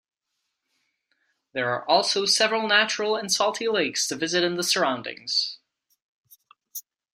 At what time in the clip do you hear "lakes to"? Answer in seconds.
3.67-4.15